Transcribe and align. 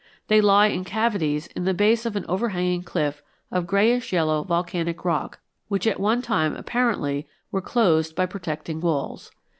They 0.29 0.41
lie 0.41 0.65
in 0.65 0.83
cavities 0.83 1.45
in 1.45 1.65
the 1.65 1.75
base 1.75 2.07
of 2.07 2.15
an 2.15 2.25
overhanging 2.27 2.81
cliff 2.81 3.21
of 3.51 3.67
grayish 3.67 4.11
yellow 4.11 4.41
volcanic 4.43 5.05
rock 5.05 5.37
which 5.67 5.85
at 5.85 5.99
one 5.99 6.23
time 6.23 6.55
apparently 6.55 7.27
were 7.51 7.61
closed 7.61 8.15
by 8.15 8.25
protecting 8.25 8.81
walls. 8.81 9.29